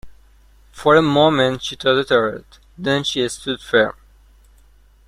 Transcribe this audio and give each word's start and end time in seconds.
For 0.71 0.95
a 0.95 1.01
moment 1.03 1.61
she 1.61 1.75
tottered; 1.75 2.43
then 2.75 3.03
she 3.03 3.29
stood 3.29 3.59
firm. 3.61 3.93